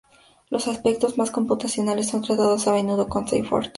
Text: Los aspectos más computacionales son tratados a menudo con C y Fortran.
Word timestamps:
Los 0.49 0.67
aspectos 0.67 1.19
más 1.19 1.29
computacionales 1.29 2.07
son 2.07 2.23
tratados 2.23 2.67
a 2.67 2.73
menudo 2.73 3.07
con 3.07 3.27
C 3.27 3.37
y 3.37 3.43
Fortran. 3.43 3.69